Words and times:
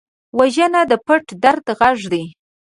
وژنه 0.37 0.81
د 0.91 0.93
پټ 1.05 1.25
درد 1.43 1.65
غږ 1.79 1.99
دی 2.11 2.23